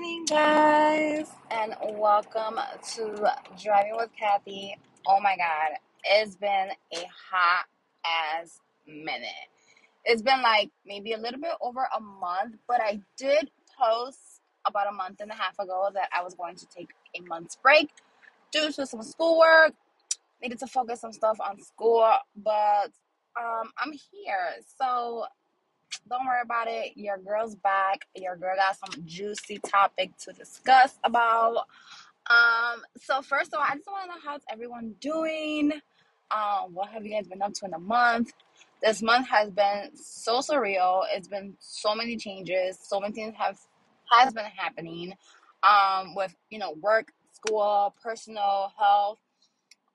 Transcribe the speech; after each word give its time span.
morning, 0.00 0.24
guys, 0.24 1.26
and 1.50 1.74
welcome 1.98 2.58
to 2.94 3.34
Driving 3.62 3.96
with 3.98 4.08
Kathy. 4.18 4.74
Oh 5.06 5.20
my 5.20 5.36
god, 5.36 5.76
it's 6.04 6.36
been 6.36 6.68
a 6.94 7.06
hot 7.30 7.66
ass 8.06 8.60
minute. 8.86 9.28
It's 10.06 10.22
been 10.22 10.40
like 10.40 10.70
maybe 10.86 11.12
a 11.12 11.18
little 11.18 11.38
bit 11.38 11.52
over 11.60 11.86
a 11.94 12.00
month, 12.00 12.56
but 12.66 12.80
I 12.80 13.00
did 13.18 13.50
post 13.78 14.40
about 14.66 14.88
a 14.88 14.92
month 14.92 15.20
and 15.20 15.30
a 15.30 15.34
half 15.34 15.58
ago 15.58 15.90
that 15.92 16.08
I 16.16 16.22
was 16.22 16.32
going 16.34 16.56
to 16.56 16.66
take 16.74 16.88
a 17.14 17.20
month's 17.28 17.56
break 17.56 17.90
due 18.52 18.72
to 18.72 18.86
some 18.86 19.02
schoolwork. 19.02 19.74
Needed 20.40 20.60
to 20.60 20.66
focus 20.66 21.02
some 21.02 21.12
stuff 21.12 21.38
on 21.46 21.60
school, 21.60 22.10
but 22.36 22.90
um, 23.38 23.70
I'm 23.76 23.92
here. 23.92 24.48
So 24.78 25.26
don't 26.08 26.26
worry 26.26 26.40
about 26.42 26.66
it. 26.68 26.92
Your 26.96 27.18
girl's 27.18 27.54
back. 27.54 28.06
Your 28.16 28.36
girl 28.36 28.56
got 28.56 28.76
some 28.76 29.04
juicy 29.04 29.58
topic 29.58 30.16
to 30.18 30.32
discuss 30.32 30.98
about. 31.04 31.66
Um, 32.28 32.82
so 32.96 33.22
first 33.22 33.52
of 33.52 33.60
all, 33.60 33.66
I 33.68 33.74
just 33.74 33.86
want 33.86 34.04
to 34.04 34.08
know 34.08 34.20
how's 34.24 34.42
everyone 34.50 34.94
doing. 35.00 35.72
Um, 36.30 36.74
what 36.74 36.90
have 36.90 37.04
you 37.04 37.12
guys 37.12 37.26
been 37.26 37.42
up 37.42 37.52
to 37.54 37.66
in 37.66 37.74
a 37.74 37.78
month? 37.78 38.32
This 38.82 39.02
month 39.02 39.28
has 39.28 39.50
been 39.50 39.90
so 39.94 40.38
surreal. 40.38 41.02
It's 41.12 41.28
been 41.28 41.54
so 41.58 41.94
many 41.94 42.16
changes. 42.16 42.78
So 42.80 43.00
many 43.00 43.12
things 43.12 43.34
have 43.36 43.58
has 44.10 44.32
been 44.32 44.44
happening. 44.44 45.14
Um, 45.62 46.14
with 46.14 46.34
you 46.50 46.58
know 46.58 46.72
work, 46.80 47.12
school, 47.32 47.94
personal 48.02 48.72
health, 48.78 49.18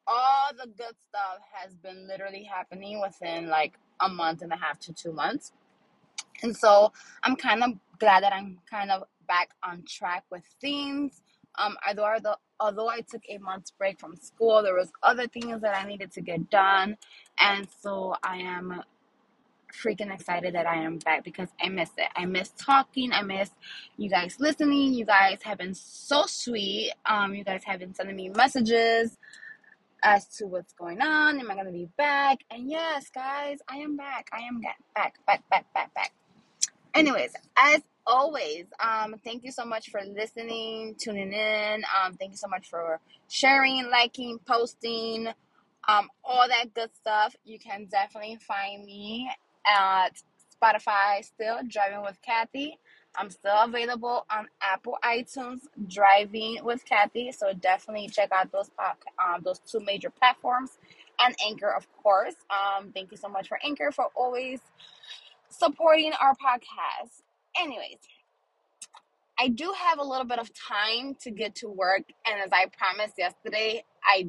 all 0.08 0.52
the 0.52 0.68
good 0.68 0.96
stuff 1.10 1.40
has 1.54 1.74
been 1.76 2.08
literally 2.08 2.44
happening 2.44 3.02
within 3.02 3.48
like 3.48 3.74
a 4.02 4.10
month 4.10 4.42
and 4.42 4.52
a 4.52 4.58
half 4.58 4.80
to 4.82 4.94
two 4.94 5.12
months. 5.14 5.52
And 6.44 6.56
so 6.56 6.92
I'm 7.24 7.36
kind 7.36 7.64
of 7.64 7.72
glad 8.00 8.24
that 8.24 8.34
I'm 8.34 8.60
kind 8.70 8.92
of 8.92 9.04
back 9.28 9.50
on 9.64 9.84
track 9.88 10.24
with 10.32 10.44
things. 10.62 11.22
Um, 11.58 11.78
although 11.88 12.36
although 12.60 12.90
I 12.90 13.02
took 13.02 13.22
a 13.30 13.38
month's 13.38 13.72
break 13.72 14.00
from 14.00 14.16
school, 14.18 14.62
there 14.62 14.74
was 14.74 14.92
other 15.02 15.28
things 15.28 15.62
that 15.62 15.76
I 15.76 15.88
needed 15.88 16.12
to 16.14 16.22
get 16.22 16.50
done, 16.50 16.98
and 17.40 17.68
so 17.82 18.16
I 18.24 18.38
am 18.38 18.82
freaking 19.74 20.14
excited 20.14 20.56
that 20.56 20.66
I 20.68 20.78
am 20.78 20.98
back 21.00 21.24
because 21.24 21.50
I 21.62 21.70
miss 21.70 21.90
it. 21.98 22.08
I 22.16 22.26
miss 22.26 22.52
talking. 22.58 23.12
I 23.12 23.22
miss 23.22 23.50
you 23.98 24.10
guys 24.10 24.38
listening. 24.40 24.94
You 24.94 25.06
guys 25.06 25.40
have 25.44 25.58
been 25.58 25.74
so 25.74 26.24
sweet. 26.28 26.92
Um, 27.06 27.34
you 27.36 27.44
guys 27.44 27.64
have 27.66 27.80
been 27.80 27.94
sending 27.94 28.16
me 28.16 28.30
messages 28.30 29.18
as 30.04 30.28
to 30.38 30.46
what's 30.46 30.74
going 30.74 31.02
on. 31.02 31.40
Am 31.40 31.50
I 31.50 31.56
gonna 31.56 31.72
be 31.72 31.90
back? 31.98 32.40
And 32.52 32.70
yes, 32.70 33.10
guys, 33.14 33.60
I 33.70 33.78
am 33.78 33.98
back. 33.98 34.30
I 34.32 34.42
am 34.42 34.62
back, 34.62 34.78
back, 34.94 35.16
back, 35.26 35.44
back, 35.50 35.74
back, 35.74 35.94
back. 35.94 36.14
Anyways, 36.96 37.34
as 37.58 37.82
always, 38.08 38.66
um, 38.82 39.16
thank 39.26 39.46
you 39.46 39.54
so 39.54 39.66
much 39.66 39.92
for 39.92 40.02
listening, 40.04 40.98
tuning 41.00 41.34
in. 41.34 41.84
Um, 41.86 42.16
thank 42.16 42.34
you 42.34 42.38
so 42.38 42.50
much 42.50 42.70
for 42.70 43.02
sharing, 43.30 43.90
liking, 43.92 44.40
posting, 44.48 45.30
um, 45.88 46.10
all 46.26 46.50
that 46.50 46.76
good 46.76 46.92
stuff. 46.96 47.36
You 47.46 47.60
can 47.60 47.88
definitely 47.88 48.38
find 48.48 48.86
me 48.86 49.32
at 49.68 50.12
Spotify 50.62 51.26
still, 51.26 51.60
Driving 51.70 52.04
with 52.04 52.20
Kathy. 52.24 52.80
I'm 53.18 53.32
still 53.32 53.56
available 53.64 54.26
on 54.32 54.50
Apple 54.62 54.98
iTunes, 55.06 55.62
Driving 55.88 56.60
with 56.66 56.86
Kathy. 56.86 57.32
So 57.34 57.54
definitely 57.54 58.10
check 58.10 58.32
out 58.34 58.52
those 58.52 58.72
um, 58.80 59.44
those 59.46 59.60
two 59.62 59.82
major 59.82 60.12
platforms, 60.12 60.72
and 61.22 61.36
Anchor, 61.48 61.72
of 61.72 61.88
course. 62.04 62.36
Um, 62.52 62.92
thank 62.94 63.12
you 63.12 63.18
so 63.18 63.30
much 63.30 63.50
for 63.50 63.60
Anchor 63.66 63.94
for 63.94 64.08
always 64.16 64.62
supporting 65.50 66.12
our 66.14 66.34
podcast. 66.34 67.22
Anyways, 67.60 68.00
I 69.40 69.50
do 69.50 69.74
have 69.78 70.00
a 70.00 70.04
little 70.04 70.26
bit 70.26 70.40
of 70.40 70.50
time 70.54 71.16
to 71.22 71.32
get 71.32 71.56
to 71.56 71.68
work, 71.68 72.04
and 72.26 72.42
as 72.44 72.52
I 72.52 72.68
promised 72.78 73.16
yesterday, 73.18 73.84
I 74.04 74.28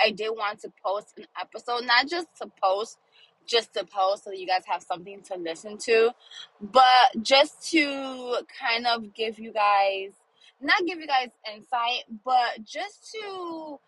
I 0.00 0.10
did 0.10 0.30
want 0.30 0.60
to 0.60 0.72
post 0.84 1.14
an 1.18 1.26
episode, 1.40 1.84
not 1.84 2.08
just 2.08 2.26
to 2.40 2.50
post, 2.62 2.98
just 3.46 3.74
to 3.74 3.84
post 3.84 4.24
so 4.24 4.30
that 4.30 4.38
you 4.38 4.46
guys 4.46 4.62
have 4.66 4.82
something 4.82 5.22
to 5.22 5.36
listen 5.36 5.78
to, 5.78 6.10
but 6.60 7.22
just 7.22 7.70
to 7.70 8.38
kind 8.60 8.86
of 8.86 9.14
give 9.14 9.38
you 9.38 9.52
guys, 9.52 10.12
not 10.60 10.84
give 10.86 10.98
you 10.98 11.06
guys 11.06 11.28
insight, 11.54 12.04
but 12.24 12.64
just 12.64 13.12
to 13.12 13.78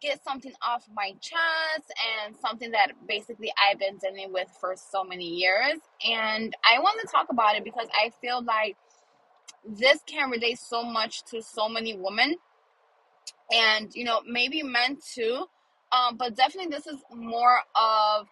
get 0.00 0.22
something 0.24 0.52
off 0.66 0.86
my 0.94 1.12
chest 1.20 1.92
and 2.24 2.36
something 2.36 2.70
that 2.72 2.92
basically 3.06 3.52
I've 3.58 3.78
been 3.78 3.98
dealing 3.98 4.32
with 4.32 4.48
for 4.60 4.74
so 4.76 5.04
many 5.04 5.26
years. 5.26 5.78
And 6.06 6.54
I 6.64 6.80
want 6.80 7.00
to 7.00 7.08
talk 7.08 7.26
about 7.30 7.56
it 7.56 7.64
because 7.64 7.88
I 7.92 8.10
feel 8.20 8.42
like 8.42 8.76
this 9.66 10.00
can 10.06 10.30
relate 10.30 10.58
so 10.58 10.82
much 10.82 11.24
to 11.30 11.42
so 11.42 11.68
many 11.68 11.96
women 11.96 12.36
and, 13.52 13.94
you 13.94 14.04
know, 14.04 14.20
maybe 14.26 14.62
men 14.62 14.98
too. 15.14 15.44
Um, 15.90 16.16
but 16.16 16.36
definitely, 16.36 16.70
this 16.70 16.86
is 16.86 16.98
more 17.14 17.60
of 17.74 18.26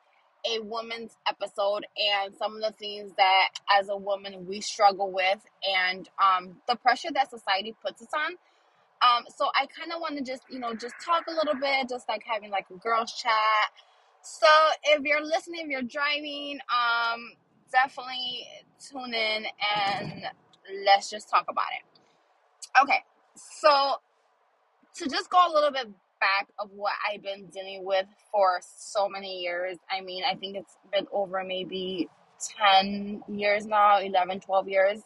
a 0.46 0.60
woman's 0.60 1.16
episode 1.28 1.86
and 1.96 2.34
some 2.36 2.56
of 2.56 2.62
the 2.62 2.72
things 2.78 3.12
that 3.16 3.48
as 3.78 3.88
a 3.88 3.96
woman 3.96 4.46
we 4.46 4.60
struggle 4.60 5.10
with 5.10 5.40
and 5.66 6.08
um, 6.22 6.56
the 6.68 6.76
pressure 6.76 7.08
that 7.12 7.30
society 7.30 7.74
puts 7.84 8.02
us 8.02 8.08
on 8.14 8.36
um, 9.02 9.24
so 9.34 9.46
I 9.54 9.66
kind 9.66 9.92
of 9.92 10.00
want 10.00 10.16
to 10.18 10.24
just, 10.24 10.42
you 10.50 10.58
know, 10.58 10.74
just 10.74 10.94
talk 11.04 11.24
a 11.28 11.32
little 11.32 11.54
bit, 11.54 11.88
just 11.88 12.08
like 12.08 12.22
having 12.24 12.50
like 12.50 12.66
a 12.70 12.78
girls 12.78 13.12
chat. 13.12 13.32
So 14.22 14.46
if 14.84 15.02
you're 15.02 15.24
listening, 15.24 15.62
if 15.64 15.68
you're 15.68 15.82
driving, 15.82 16.58
um, 16.70 17.32
definitely 17.70 18.46
tune 18.80 19.14
in 19.14 19.46
and 19.76 20.22
let's 20.84 21.10
just 21.10 21.28
talk 21.28 21.46
about 21.48 21.66
it. 21.78 22.82
Okay, 22.82 23.04
so 23.36 23.96
to 24.94 25.08
just 25.08 25.30
go 25.30 25.38
a 25.38 25.52
little 25.52 25.70
bit 25.70 25.88
back 26.20 26.48
of 26.58 26.70
what 26.72 26.92
I've 27.08 27.22
been 27.22 27.46
dealing 27.46 27.84
with 27.84 28.06
for 28.32 28.60
so 28.62 29.08
many 29.08 29.40
years. 29.40 29.76
I 29.90 30.00
mean, 30.00 30.22
I 30.24 30.34
think 30.34 30.56
it's 30.56 30.76
been 30.92 31.06
over 31.12 31.44
maybe 31.44 32.08
10 32.58 33.22
years 33.28 33.66
now, 33.66 34.00
11, 34.00 34.40
12 34.40 34.68
years 34.68 35.00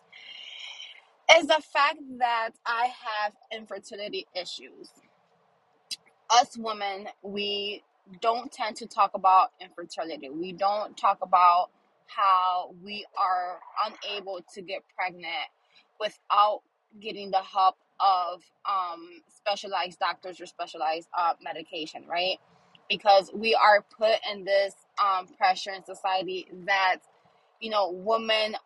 is 1.36 1.46
the 1.46 1.62
fact 1.72 1.98
that 2.18 2.50
I 2.66 2.86
have 2.86 3.32
infertility 3.52 4.26
issues. 4.34 4.90
Us 6.30 6.56
women, 6.56 7.08
we 7.22 7.82
don't 8.20 8.50
tend 8.52 8.76
to 8.76 8.86
talk 8.86 9.12
about 9.14 9.50
infertility. 9.60 10.28
We 10.30 10.52
don't 10.52 10.96
talk 10.96 11.18
about 11.22 11.70
how 12.06 12.74
we 12.84 13.06
are 13.16 13.60
unable 13.86 14.40
to 14.54 14.62
get 14.62 14.82
pregnant 14.96 15.48
without 16.00 16.62
getting 17.00 17.30
the 17.30 17.38
help 17.38 17.76
of 18.00 18.42
um, 18.68 19.22
specialized 19.28 19.98
doctors 19.98 20.40
or 20.40 20.46
specialized 20.46 21.08
uh, 21.16 21.34
medication, 21.42 22.04
right? 22.08 22.38
Because 22.88 23.30
we 23.32 23.54
are 23.54 23.84
put 23.96 24.16
in 24.32 24.44
this 24.44 24.74
um, 25.02 25.28
pressure 25.38 25.70
in 25.70 25.84
society 25.84 26.48
that, 26.66 26.98
you 27.60 27.70
know, 27.70 27.90
women 27.92 28.56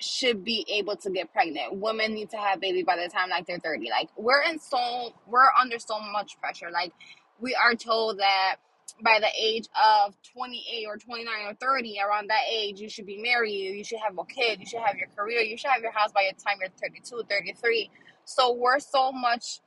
should 0.00 0.44
be 0.44 0.66
able 0.70 0.96
to 0.96 1.10
get 1.10 1.32
pregnant. 1.32 1.76
Women 1.76 2.14
need 2.14 2.30
to 2.30 2.36
have 2.36 2.60
baby 2.60 2.82
by 2.82 2.96
the 2.96 3.08
time 3.08 3.30
like 3.30 3.46
they're 3.46 3.58
30. 3.58 3.90
Like 3.90 4.08
we're 4.16 4.42
in 4.42 4.58
so 4.58 5.12
we're 5.26 5.48
under 5.60 5.78
so 5.78 5.98
much 6.00 6.38
pressure. 6.40 6.70
Like 6.72 6.92
we 7.40 7.54
are 7.54 7.74
told 7.74 8.18
that 8.18 8.56
by 9.02 9.18
the 9.20 9.28
age 9.38 9.68
of 10.04 10.14
28 10.32 10.86
or 10.86 10.96
29 10.96 11.32
or 11.46 11.54
30 11.54 11.98
around 12.04 12.30
that 12.30 12.42
age 12.50 12.80
you 12.80 12.88
should 12.88 13.06
be 13.06 13.20
married 13.20 13.76
you 13.76 13.84
should 13.84 13.98
have 13.98 14.16
a 14.18 14.24
kid 14.24 14.58
you 14.58 14.66
should 14.66 14.80
have 14.80 14.96
your 14.96 15.08
career 15.16 15.40
you 15.40 15.56
should 15.56 15.70
have 15.70 15.82
your 15.82 15.92
house 15.92 16.10
by 16.12 16.28
the 16.28 16.42
time 16.42 16.56
you're 16.60 16.70
32 16.82 17.22
33 17.28 17.90
so 18.24 18.52
we're 18.52 18.78
so 18.78 19.12
much 19.12 19.60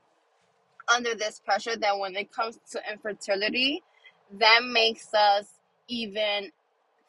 under 0.94 1.16
this 1.16 1.40
pressure 1.40 1.76
that 1.78 1.98
when 1.98 2.16
it 2.16 2.32
comes 2.32 2.60
to 2.72 2.82
infertility 2.92 3.84
that 4.40 4.62
makes 4.64 5.14
us 5.14 5.48
even 5.88 6.52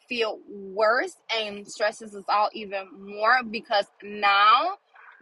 feel 0.07 0.39
worse 0.49 1.15
and 1.35 1.67
stresses 1.67 2.15
us 2.15 2.25
out 2.29 2.49
even 2.53 2.87
more 2.99 3.43
because 3.49 3.85
now 4.03 4.77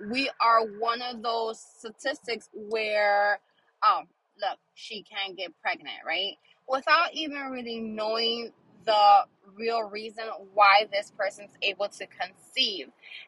we 0.10 0.30
are 0.42 0.66
one 0.80 1.02
of 1.02 1.22
those 1.22 1.60
statistics 1.78 2.50
where, 2.54 3.40
oh, 3.84 4.02
look, 4.40 4.58
she 4.74 5.04
can't 5.04 5.38
get 5.38 5.52
pregnant, 5.62 5.98
right? 6.06 6.34
Without 6.68 7.14
even 7.14 7.38
really 7.52 7.80
knowing 7.80 8.52
the 8.86 9.26
real 9.58 9.84
reason 9.84 10.24
why 10.54 10.88
this 10.92 11.12
person's 11.18 11.52
able 11.62 11.88
to 11.88 12.08
conceive. 12.08 12.88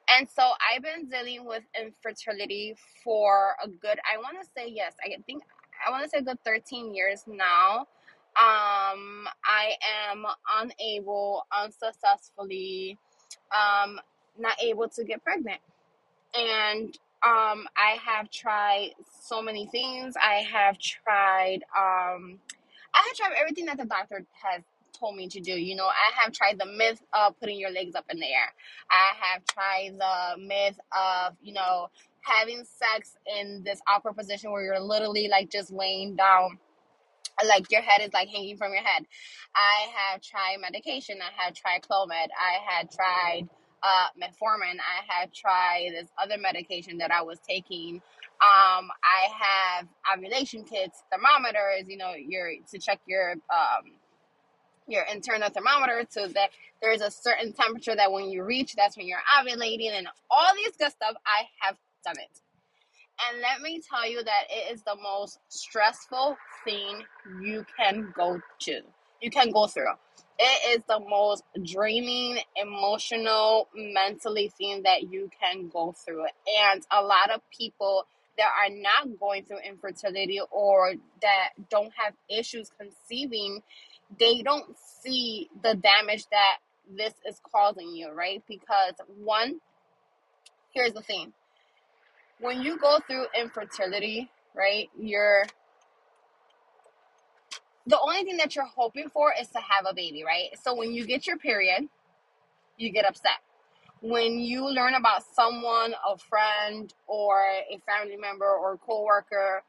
And 0.09 0.27
so 0.29 0.43
I've 0.43 0.81
been 0.81 1.09
dealing 1.09 1.45
with 1.45 1.63
infertility 1.79 2.75
for 3.03 3.55
a 3.63 3.67
good, 3.67 3.99
I 4.11 4.17
want 4.17 4.41
to 4.41 4.47
say, 4.55 4.67
yes, 4.69 4.93
I 5.03 5.15
think, 5.25 5.43
I 5.85 5.91
want 5.91 6.03
to 6.03 6.09
say 6.09 6.21
good 6.21 6.39
13 6.43 6.95
years 6.95 7.23
now 7.27 7.87
um, 8.35 9.27
I 9.45 9.73
am 10.09 10.25
unable, 10.59 11.45
unsuccessfully, 11.51 12.97
um, 13.53 13.99
not 14.37 14.55
able 14.61 14.89
to 14.89 15.03
get 15.03 15.23
pregnant. 15.23 15.61
And 16.35 16.97
um, 17.23 17.67
I 17.77 17.97
have 18.03 18.31
tried 18.31 18.91
so 19.21 19.41
many 19.41 19.67
things. 19.67 20.15
I 20.21 20.43
have 20.51 20.77
tried, 20.79 21.59
um, 21.77 22.39
I 22.93 23.07
have 23.07 23.15
tried 23.15 23.33
everything 23.39 23.65
that 23.67 23.77
the 23.77 23.85
doctor 23.85 24.25
has 24.41 24.63
told 24.93 25.15
me 25.15 25.27
to 25.27 25.39
do. 25.39 25.53
You 25.53 25.75
know, 25.75 25.85
I 25.85 26.21
have 26.23 26.33
tried 26.33 26.59
the 26.59 26.65
myth 26.65 27.01
of 27.13 27.39
putting 27.39 27.59
your 27.59 27.71
legs 27.71 27.95
up 27.95 28.05
in 28.09 28.19
the 28.19 28.25
air. 28.25 28.53
I 28.89 29.13
have 29.19 29.45
tried 29.45 29.99
the 29.99 30.41
myth 30.41 30.79
of, 30.91 31.35
you 31.41 31.53
know, 31.53 31.89
having 32.21 32.63
sex 32.65 33.15
in 33.39 33.63
this 33.63 33.79
awkward 33.87 34.15
position 34.15 34.51
where 34.51 34.63
you're 34.63 34.79
literally 34.79 35.27
like 35.29 35.51
just 35.51 35.71
laying 35.71 36.15
down 36.15 36.57
like 37.47 37.71
your 37.71 37.81
head 37.81 38.01
is 38.01 38.13
like 38.13 38.29
hanging 38.29 38.57
from 38.57 38.73
your 38.73 38.83
head. 38.83 39.05
I 39.55 39.87
have 39.95 40.21
tried 40.21 40.57
medication. 40.61 41.17
I 41.21 41.43
had 41.43 41.55
tried 41.55 41.81
Clomid. 41.81 42.29
I 42.39 42.59
had 42.67 42.91
tried 42.91 43.49
uh, 43.83 44.07
metformin. 44.21 44.79
I 44.79 45.03
had 45.07 45.33
tried 45.33 45.89
this 45.91 46.09
other 46.21 46.37
medication 46.37 46.99
that 46.99 47.11
I 47.11 47.21
was 47.21 47.39
taking. 47.47 48.01
Um, 48.41 48.89
I 49.03 49.29
have 49.39 49.87
ovulation 50.17 50.63
kits, 50.63 51.03
thermometers. 51.11 51.87
You 51.87 51.97
know, 51.97 52.13
your 52.13 52.51
to 52.71 52.79
check 52.79 52.99
your 53.07 53.31
um, 53.31 53.93
your 54.87 55.03
internal 55.03 55.49
thermometer 55.49 56.05
so 56.09 56.27
that 56.27 56.49
there's 56.81 57.01
a 57.01 57.11
certain 57.11 57.53
temperature 57.53 57.95
that 57.95 58.11
when 58.11 58.29
you 58.29 58.43
reach, 58.43 58.75
that's 58.75 58.97
when 58.97 59.07
you're 59.07 59.19
ovulating 59.39 59.91
and 59.91 60.07
all 60.29 60.53
these 60.55 60.75
good 60.77 60.91
stuff. 60.91 61.15
I 61.25 61.43
have 61.61 61.77
done 62.05 62.15
it. 62.19 62.42
And 63.19 63.41
let 63.41 63.61
me 63.61 63.79
tell 63.89 64.09
you 64.09 64.23
that 64.23 64.43
it 64.49 64.73
is 64.73 64.81
the 64.83 64.95
most 64.95 65.39
stressful 65.47 66.37
thing 66.65 67.03
you 67.41 67.65
can 67.77 68.11
go 68.15 68.39
to. 68.61 68.81
You 69.21 69.29
can 69.29 69.51
go 69.51 69.67
through. 69.67 69.93
It 70.39 70.77
is 70.77 70.83
the 70.87 70.99
most 70.99 71.43
draining, 71.63 72.39
emotional, 72.55 73.69
mentally 73.75 74.51
thing 74.57 74.83
that 74.83 75.11
you 75.11 75.29
can 75.39 75.69
go 75.69 75.93
through. 75.93 76.25
And 76.71 76.83
a 76.91 77.01
lot 77.01 77.29
of 77.29 77.41
people 77.55 78.07
that 78.37 78.47
are 78.47 78.73
not 78.73 79.19
going 79.19 79.45
through 79.45 79.59
infertility 79.59 80.41
or 80.51 80.93
that 81.21 81.49
don't 81.69 81.93
have 81.95 82.13
issues 82.29 82.71
conceiving, 82.79 83.61
they 84.19 84.41
don't 84.41 84.75
see 85.01 85.49
the 85.61 85.75
damage 85.75 86.25
that 86.31 86.57
this 86.97 87.13
is 87.27 87.39
causing 87.51 87.95
you, 87.95 88.11
right? 88.11 88.41
Because 88.47 88.95
one, 89.23 89.59
here's 90.73 90.93
the 90.93 91.01
thing 91.01 91.31
when 92.43 92.61
you 92.61 92.77
go 92.77 92.99
through 93.07 93.25
infertility, 93.39 94.29
right, 94.53 94.89
you're 94.99 95.45
the 97.87 97.97
only 97.99 98.23
thing 98.23 98.35
that 98.37 98.53
you're 98.53 98.65
hoping 98.65 99.09
for 99.09 99.33
is 99.39 99.47
to 99.49 99.59
have 99.59 99.85
a 99.89 99.93
baby, 99.93 100.23
right? 100.25 100.49
So 100.61 100.75
when 100.75 100.91
you 100.93 101.05
get 101.05 101.25
your 101.25 101.37
period, 101.37 101.87
you 102.77 102.91
get 102.91 103.05
upset. 103.05 103.39
When 104.01 104.39
you 104.39 104.69
learn 104.69 104.93
about 104.93 105.23
someone, 105.33 105.95
a 106.05 106.17
friend, 106.17 106.93
or 107.07 107.39
a 107.41 107.79
family 107.85 108.17
member 108.17 108.49
or 108.49 108.77
coworker 108.77 109.63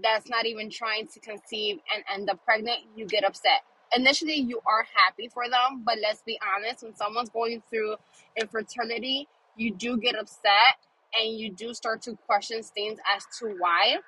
that's 0.00 0.28
not 0.28 0.46
even 0.46 0.70
trying 0.70 1.08
to 1.08 1.20
conceive 1.20 1.78
and 1.92 2.04
end 2.12 2.30
up 2.30 2.44
pregnant, 2.44 2.78
you 2.94 3.06
get 3.06 3.24
upset. 3.24 3.62
Initially, 3.94 4.36
you 4.36 4.60
are 4.66 4.86
happy 4.94 5.28
for 5.28 5.48
them, 5.48 5.82
but 5.84 5.96
let's 6.00 6.22
be 6.22 6.38
honest, 6.56 6.84
when 6.84 6.94
someone's 6.94 7.28
going 7.28 7.60
through 7.68 7.96
infertility, 8.40 9.26
you 9.56 9.74
do 9.74 9.96
get 9.96 10.14
upset 10.14 10.78
and 11.18 11.38
you 11.38 11.52
do 11.52 11.74
start 11.74 12.02
to 12.02 12.16
question 12.26 12.62
things 12.62 12.98
as 13.16 13.24
to 13.40 13.54
why. 13.58 13.98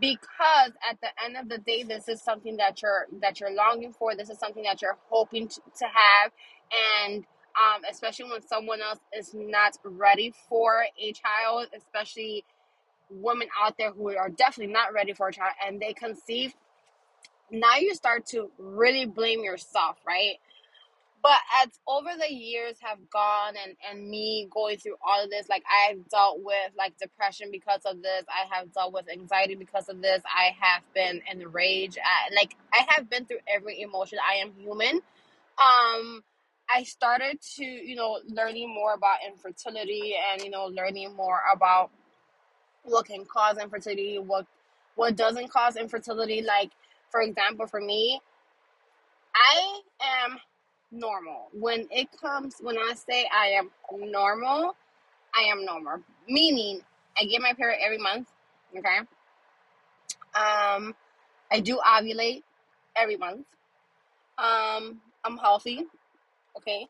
Because 0.00 0.72
at 0.90 0.98
the 1.00 1.08
end 1.24 1.36
of 1.36 1.48
the 1.48 1.58
day 1.58 1.84
this 1.84 2.08
is 2.08 2.22
something 2.22 2.56
that 2.56 2.82
you're 2.82 3.06
that 3.20 3.40
you're 3.40 3.54
longing 3.54 3.92
for. 3.92 4.16
This 4.16 4.30
is 4.30 4.38
something 4.38 4.64
that 4.64 4.82
you're 4.82 4.98
hoping 5.08 5.48
to, 5.48 5.60
to 5.78 5.84
have. 5.84 6.32
And 7.06 7.24
um, 7.56 7.82
especially 7.90 8.30
when 8.30 8.42
someone 8.46 8.80
else 8.82 8.98
is 9.16 9.32
not 9.34 9.76
ready 9.84 10.32
for 10.48 10.84
a 11.00 11.12
child 11.12 11.68
especially 11.76 12.44
women 13.10 13.48
out 13.62 13.76
there 13.78 13.92
who 13.92 14.08
are 14.16 14.30
definitely 14.30 14.72
not 14.72 14.92
ready 14.92 15.12
for 15.12 15.28
a 15.28 15.32
child 15.32 15.52
and 15.66 15.80
they 15.80 15.92
conceive 15.92 16.52
now 17.50 17.76
you 17.76 17.94
start 17.94 18.26
to 18.26 18.50
really 18.58 19.06
blame 19.06 19.44
yourself 19.44 19.96
right 20.06 20.36
but 21.24 21.38
as 21.62 21.70
over 21.88 22.10
the 22.20 22.32
years 22.32 22.76
have 22.80 22.98
gone 23.10 23.54
and 23.64 23.76
and 23.90 24.08
me 24.10 24.46
going 24.52 24.76
through 24.76 24.96
all 25.04 25.24
of 25.24 25.30
this 25.30 25.48
like 25.48 25.64
i've 25.88 26.06
dealt 26.10 26.38
with 26.44 26.70
like 26.78 26.96
depression 26.98 27.48
because 27.50 27.80
of 27.86 28.02
this. 28.02 28.24
I 28.28 28.54
have 28.54 28.72
dealt 28.74 28.92
with 28.92 29.06
anxiety 29.10 29.56
because 29.56 29.88
of 29.88 30.02
this. 30.02 30.22
I 30.26 30.54
have 30.60 30.82
been 30.94 31.22
in 31.32 31.50
rage. 31.50 31.96
I, 31.98 32.34
like 32.34 32.54
i 32.72 32.86
have 32.90 33.10
been 33.10 33.24
through 33.24 33.38
every 33.48 33.80
emotion. 33.80 34.18
I 34.20 34.36
am 34.36 34.52
human. 34.58 35.00
Um 35.58 36.22
i 36.70 36.82
started 36.84 37.40
to 37.56 37.64
you 37.64 37.96
know 37.96 38.18
learning 38.28 38.72
more 38.74 38.94
about 38.94 39.18
infertility 39.26 40.14
and 40.32 40.42
you 40.42 40.50
know 40.50 40.66
learning 40.66 41.14
more 41.16 41.40
about 41.54 41.90
what 42.84 43.06
can 43.06 43.24
cause 43.24 43.58
infertility 43.58 44.18
what 44.18 44.46
what 44.94 45.16
doesn't 45.16 45.50
cause 45.50 45.76
infertility. 45.76 46.42
Like 46.42 46.70
for 47.10 47.22
example 47.22 47.66
for 47.66 47.80
me 47.80 48.20
i 49.34 49.80
am 50.26 50.38
normal. 50.94 51.48
When 51.52 51.86
it 51.90 52.08
comes, 52.20 52.56
when 52.60 52.76
I 52.78 52.94
say 52.94 53.26
I 53.32 53.48
am 53.58 53.70
normal, 54.10 54.76
I 55.34 55.42
am 55.50 55.64
normal. 55.64 55.98
Meaning, 56.28 56.80
I 57.20 57.24
get 57.24 57.42
my 57.42 57.52
period 57.52 57.80
every 57.84 57.98
month. 57.98 58.28
Okay. 58.76 58.98
Um, 60.34 60.94
I 61.50 61.60
do 61.60 61.80
ovulate 61.86 62.42
every 62.96 63.16
month. 63.16 63.46
Um, 64.38 65.00
I'm 65.24 65.36
healthy. 65.36 65.84
Okay. 66.56 66.86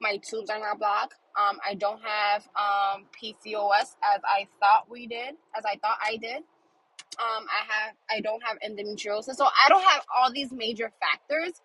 My 0.00 0.18
tubes 0.18 0.50
are 0.50 0.58
not 0.58 0.78
blocked. 0.78 1.14
Um, 1.36 1.58
I 1.68 1.74
don't 1.74 2.00
have 2.02 2.48
um 2.56 3.06
PCOS 3.12 3.94
as 4.02 4.20
I 4.24 4.46
thought 4.60 4.86
we 4.90 5.06
did, 5.06 5.34
as 5.56 5.64
I 5.64 5.76
thought 5.76 5.98
I 6.02 6.16
did. 6.16 6.42
Um, 7.18 7.46
I 7.48 7.64
have 7.68 7.94
I 8.10 8.20
don't 8.20 8.42
have 8.42 8.58
endometriosis, 8.60 9.34
so 9.34 9.44
I 9.44 9.68
don't 9.68 9.84
have 9.84 10.04
all 10.16 10.32
these 10.32 10.52
major 10.52 10.92
factors 11.00 11.60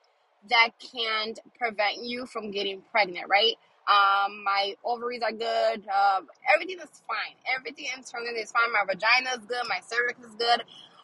that 0.50 0.70
can 0.80 1.36
prevent 1.58 2.04
you 2.04 2.26
from 2.26 2.52
getting 2.52 2.82
pregnant, 2.92 3.28
right? 3.30 3.56
Um, 3.88 4.44
my 4.44 4.76
ovaries 4.86 5.22
are 5.22 5.32
good. 5.32 5.88
Um, 5.88 6.28
everything 6.54 6.78
is 6.80 7.02
fine. 7.08 7.36
Everything 7.58 7.88
internally 7.96 8.40
is 8.40 8.52
fine. 8.52 8.72
My 8.72 8.86
vagina 8.86 9.32
is 9.32 9.46
good. 9.46 9.64
My 9.68 9.80
cervix 9.86 10.20
is 10.20 10.36
good. 10.36 10.64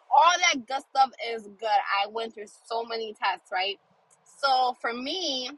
All 0.09 0.31
that 0.39 0.65
good 0.65 0.83
stuff 0.89 1.11
is 1.33 1.43
good. 1.43 1.67
I 2.03 2.07
went 2.09 2.33
through 2.33 2.47
so 2.65 2.83
many 2.83 3.13
tests, 3.13 3.49
right? 3.51 3.79
So 4.41 4.75
for 4.81 4.93
me, 4.93 5.51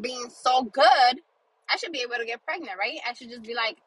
being 0.00 0.30
so 0.30 0.62
good, 0.62 1.20
I 1.68 1.76
should 1.76 1.92
be 1.92 2.00
able 2.02 2.16
to 2.16 2.24
get 2.24 2.44
pregnant, 2.44 2.78
right? 2.78 2.98
I 3.08 3.14
should 3.14 3.30
just 3.30 3.42
be 3.42 3.54
like, 3.54 3.78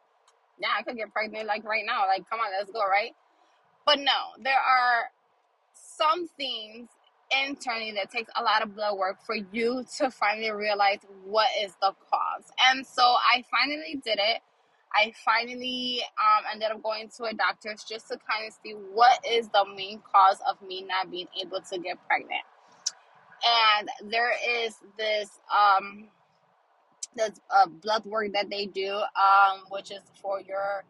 yeah, 0.59 0.69
I 0.77 0.83
could 0.83 0.97
get 0.97 1.11
pregnant 1.13 1.47
like 1.47 1.63
right 1.63 1.83
now. 1.85 2.07
Like, 2.07 2.29
come 2.29 2.39
on, 2.39 2.47
let's 2.57 2.71
go, 2.71 2.81
right? 2.81 3.11
But 3.85 3.99
no, 3.99 4.43
there 4.43 4.53
are 4.59 5.11
some 5.73 6.27
things 6.37 6.89
internally 7.31 7.93
that 7.93 8.11
takes 8.11 8.31
a 8.35 8.43
lot 8.43 8.61
of 8.61 8.75
blood 8.75 8.97
work 8.97 9.17
for 9.25 9.35
you 9.35 9.85
to 9.97 10.11
finally 10.11 10.51
realize 10.51 10.99
what 11.25 11.47
is 11.61 11.73
the 11.81 11.93
cause. 12.09 12.51
And 12.69 12.85
so 12.85 13.03
I 13.03 13.43
finally 13.51 14.01
did 14.03 14.19
it. 14.19 14.41
I 14.93 15.13
finally 15.23 16.01
um, 16.17 16.45
ended 16.53 16.71
up 16.71 16.81
going 16.81 17.09
to 17.17 17.25
a 17.25 17.33
doctor's 17.33 17.83
just 17.83 18.07
to 18.07 18.17
kind 18.17 18.47
of 18.47 18.53
see 18.63 18.71
what 18.71 19.19
is 19.29 19.49
the 19.49 19.65
main 19.75 20.01
cause 20.11 20.39
of 20.49 20.61
me 20.65 20.83
not 20.87 21.11
being 21.11 21.27
able 21.41 21.59
to 21.61 21.77
get 21.77 21.97
pregnant. 22.07 22.43
And 23.45 24.11
there 24.11 24.31
is 24.65 24.75
this 24.97 25.29
um, 25.55 26.07
this 27.15 27.39
uh, 27.53 27.67
blood 27.67 28.05
work 28.05 28.31
that 28.33 28.49
they 28.49 28.65
do, 28.65 28.93
um, 28.93 29.63
which 29.69 29.91
is 29.91 30.01
for 30.21 30.39
your 30.41 30.83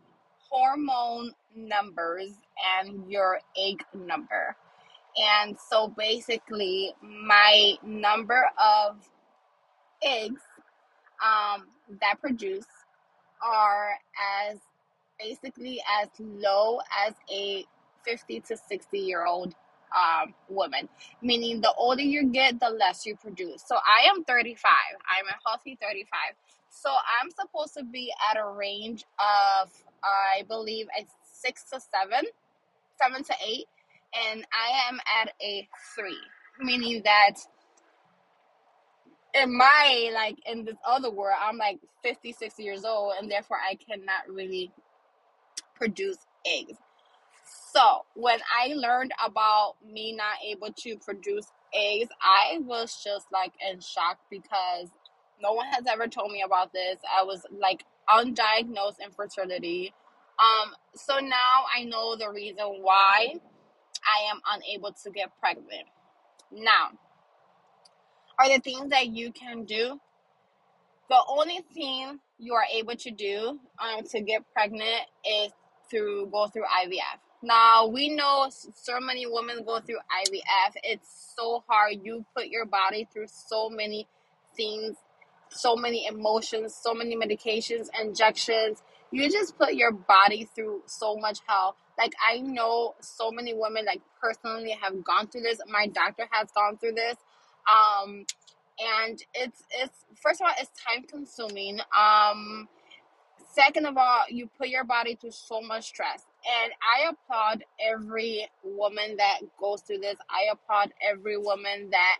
hormone 0.49 1.33
numbers 1.55 2.31
and 2.79 3.09
your 3.11 3.39
egg 3.57 3.83
number. 3.93 4.55
And 5.17 5.57
so 5.69 5.89
basically, 5.89 6.93
my 7.01 7.73
number 7.83 8.45
of 8.63 8.97
eggs 10.03 10.41
um, 11.23 11.67
that 12.01 12.19
produce 12.21 12.65
are 13.41 13.91
as 14.49 14.59
basically 15.19 15.81
as 16.01 16.09
low 16.19 16.79
as 17.07 17.13
a 17.31 17.65
50 18.05 18.41
to 18.41 18.57
60 18.57 18.99
year 18.99 19.25
old 19.25 19.55
um, 19.95 20.33
woman, 20.49 20.89
meaning 21.21 21.61
the 21.61 21.73
older 21.77 22.01
you 22.03 22.25
get, 22.31 22.59
the 22.59 22.69
less 22.69 23.05
you 23.05 23.15
produce. 23.15 23.63
So 23.65 23.75
I 23.75 24.09
am 24.09 24.23
35, 24.23 24.71
I'm 25.19 25.27
a 25.27 25.49
healthy 25.49 25.77
35. 25.81 26.09
So 26.69 26.89
I'm 26.91 27.31
supposed 27.31 27.73
to 27.75 27.83
be 27.83 28.11
at 28.31 28.37
a 28.37 28.47
range 28.47 29.05
of, 29.19 29.71
I 30.03 30.43
believe, 30.47 30.87
it's 30.97 31.13
six 31.23 31.63
to 31.71 31.79
seven, 31.79 32.29
seven 33.01 33.23
to 33.23 33.33
eight 33.47 33.65
and 34.31 34.45
I 34.51 34.89
am 34.89 34.99
at 35.21 35.33
a 35.41 35.67
three, 35.95 36.17
meaning 36.59 37.01
that 37.05 37.35
in 39.33 39.55
my 39.55 40.11
like 40.13 40.37
in 40.45 40.65
this 40.65 40.77
other 40.85 41.11
world, 41.11 41.37
I'm 41.39 41.57
like 41.57 41.79
50, 42.03 42.33
60 42.33 42.63
years 42.63 42.85
old, 42.85 43.13
and 43.19 43.29
therefore 43.31 43.57
I 43.57 43.75
cannot 43.75 44.29
really 44.29 44.71
produce 45.75 46.17
eggs. 46.45 46.77
So 47.73 48.05
when 48.15 48.39
I 48.51 48.73
learned 48.73 49.11
about 49.25 49.75
me 49.85 50.13
not 50.13 50.37
able 50.45 50.73
to 50.73 50.97
produce 50.97 51.47
eggs, 51.73 52.09
I 52.21 52.59
was 52.59 53.01
just 53.03 53.27
like 53.31 53.53
in 53.69 53.79
shock 53.79 54.17
because 54.29 54.89
no 55.41 55.53
one 55.53 55.67
has 55.67 55.85
ever 55.87 56.07
told 56.07 56.31
me 56.31 56.41
about 56.41 56.73
this. 56.73 56.97
I 57.17 57.23
was 57.23 57.45
like 57.51 57.85
undiagnosed 58.09 58.99
infertility. 59.03 59.93
Um, 60.39 60.73
so 60.95 61.19
now 61.19 61.65
I 61.75 61.83
know 61.83 62.15
the 62.15 62.29
reason 62.29 62.65
why 62.81 63.35
I 64.03 64.31
am 64.31 64.41
unable 64.55 64.91
to 65.03 65.11
get 65.11 65.29
pregnant. 65.39 65.87
Now, 66.51 66.91
are 68.39 68.49
the 68.49 68.59
things 68.59 68.89
that 68.91 69.07
you 69.07 69.31
can 69.31 69.65
do? 69.65 69.99
The 71.09 71.19
only 71.29 71.59
thing 71.73 72.19
you 72.37 72.53
are 72.53 72.65
able 72.73 72.95
to 72.95 73.11
do 73.11 73.59
um, 73.79 74.03
to 74.11 74.21
get 74.21 74.43
pregnant 74.53 75.05
is 75.25 75.51
through 75.89 76.27
go 76.31 76.47
through 76.47 76.63
IVF. 76.63 77.19
Now 77.41 77.87
we 77.87 78.09
know 78.09 78.49
so 78.49 78.99
many 78.99 79.25
women 79.25 79.63
go 79.65 79.79
through 79.79 79.97
IVF. 79.97 80.73
It's 80.83 81.33
so 81.35 81.63
hard. 81.67 81.99
You 82.03 82.25
put 82.35 82.47
your 82.47 82.65
body 82.65 83.07
through 83.11 83.27
so 83.27 83.69
many 83.69 84.07
things, 84.55 84.97
so 85.49 85.75
many 85.75 86.05
emotions, 86.07 86.75
so 86.81 86.93
many 86.93 87.15
medications, 87.15 87.87
injections. 87.99 88.83
You 89.11 89.31
just 89.31 89.57
put 89.57 89.75
your 89.75 89.93
body 89.93 90.47
through 90.53 90.81
so 90.87 91.15
much 91.15 91.39
hell. 91.47 91.77
Like 91.97 92.13
I 92.25 92.39
know 92.39 92.95
so 93.01 93.31
many 93.31 93.53
women 93.53 93.85
like 93.85 94.01
personally 94.21 94.77
have 94.81 95.03
gone 95.03 95.27
through 95.27 95.41
this. 95.41 95.59
My 95.67 95.87
doctor 95.87 96.27
has 96.31 96.49
gone 96.51 96.77
through 96.77 96.93
this. 96.93 97.17
Um 97.71 98.25
and 98.79 99.21
it's 99.33 99.63
it's 99.71 100.05
first 100.21 100.41
of 100.41 100.47
all 100.47 100.53
it's 100.59 100.71
time 100.81 101.03
consuming. 101.03 101.79
Um 101.97 102.67
second 103.53 103.85
of 103.87 103.97
all, 103.97 104.23
you 104.29 104.49
put 104.57 104.69
your 104.69 104.83
body 104.83 105.15
through 105.15 105.31
so 105.31 105.61
much 105.61 105.85
stress. 105.85 106.23
And 106.63 106.71
I 106.81 107.09
applaud 107.09 107.63
every 107.79 108.47
woman 108.63 109.17
that 109.17 109.39
goes 109.59 109.81
through 109.81 109.99
this. 109.99 110.17
I 110.29 110.51
applaud 110.53 110.93
every 111.07 111.37
woman 111.37 111.89
that 111.91 112.17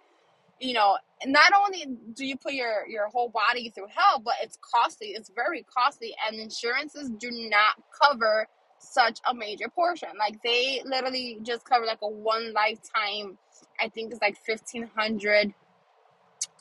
you 0.60 0.74
know, 0.74 0.98
not 1.26 1.52
only 1.66 1.86
do 2.14 2.26
you 2.26 2.38
put 2.38 2.54
your 2.54 2.88
your 2.88 3.10
whole 3.10 3.30
body 3.30 3.70
through 3.70 3.88
hell, 3.96 4.22
but 4.24 4.36
it's 4.42 4.58
costly. 4.62 5.10
It's 5.10 5.30
very 5.36 5.64
costly, 5.64 6.16
and 6.28 6.40
insurances 6.40 7.10
do 7.20 7.30
not 7.32 7.76
cover 8.02 8.48
such 8.80 9.20
a 9.30 9.34
major 9.34 9.68
portion. 9.70 10.10
Like 10.18 10.42
they 10.44 10.82
literally 10.86 11.40
just 11.44 11.66
cover 11.66 11.86
like 11.86 12.00
a 12.02 12.10
one 12.10 12.54
lifetime. 12.54 13.38
I 13.80 13.90
think 13.90 14.12
it's 14.12 14.22
like 14.22 14.38
fifteen 14.38 14.90
hundred 14.96 15.54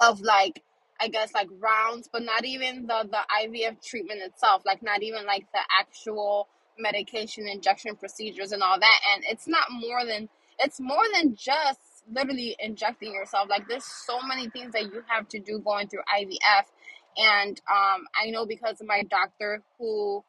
of 0.00 0.20
like 0.20 0.62
I 1.00 1.08
guess 1.08 1.34
like 1.34 1.48
rounds, 1.60 2.08
but 2.10 2.22
not 2.22 2.44
even 2.44 2.86
the 2.86 3.08
the 3.10 3.18
IVF 3.42 3.84
treatment 3.84 4.20
itself. 4.22 4.62
Like 4.64 4.82
not 4.82 5.02
even 5.02 5.26
like 5.26 5.46
the 5.52 5.60
actual 5.78 6.48
medication 6.78 7.48
injection 7.48 7.96
procedures 7.96 8.52
and 8.52 8.62
all 8.62 8.78
that. 8.78 9.00
And 9.14 9.24
it's 9.28 9.48
not 9.48 9.66
more 9.70 10.04
than 10.04 10.28
it's 10.58 10.80
more 10.80 11.04
than 11.14 11.34
just 11.34 11.80
literally 12.10 12.56
injecting 12.58 13.12
yourself. 13.12 13.48
Like 13.48 13.68
there's 13.68 13.84
so 13.84 14.20
many 14.22 14.48
things 14.48 14.72
that 14.72 14.84
you 14.84 15.02
have 15.08 15.28
to 15.28 15.38
do 15.38 15.58
going 15.58 15.88
through 15.88 16.02
IVF. 16.14 16.64
And 17.18 17.60
um, 17.70 18.04
I 18.20 18.30
know 18.30 18.46
because 18.46 18.80
of 18.80 18.86
my 18.86 19.02
doctor 19.02 19.62
who 19.78 20.22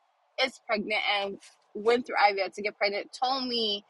is 0.44 0.60
pregnant 0.66 1.02
and 1.20 1.38
went 1.78 2.06
through 2.06 2.16
IVF 2.16 2.54
to 2.54 2.62
get 2.62 2.78
pregnant 2.78 3.10
told 3.14 3.48
me 3.48 3.86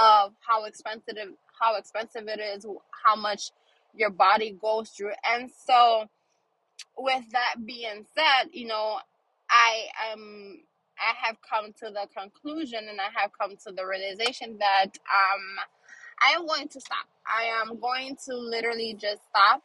of 0.00 0.32
how 0.40 0.64
expensive 0.64 1.16
how 1.60 1.76
expensive 1.76 2.24
it 2.28 2.40
is, 2.40 2.66
how 3.04 3.16
much 3.16 3.50
your 3.94 4.10
body 4.10 4.56
goes 4.60 4.90
through. 4.90 5.12
And 5.32 5.50
so 5.66 6.06
with 6.98 7.24
that 7.32 7.56
being 7.64 8.06
said, 8.14 8.50
you 8.52 8.66
know, 8.66 8.98
I 9.50 9.86
am 10.12 10.60
I 10.98 11.26
have 11.26 11.36
come 11.48 11.72
to 11.80 11.92
the 11.92 12.06
conclusion 12.16 12.80
and 12.88 13.00
I 13.00 13.08
have 13.20 13.30
come 13.38 13.56
to 13.66 13.72
the 13.72 13.86
realization 13.86 14.58
that 14.58 14.86
um 14.86 15.58
I 16.22 16.32
am 16.36 16.46
going 16.46 16.68
to 16.68 16.80
stop. 16.80 17.06
I 17.26 17.44
am 17.60 17.78
going 17.80 18.16
to 18.26 18.36
literally 18.36 18.94
just 18.94 19.22
stop. 19.30 19.62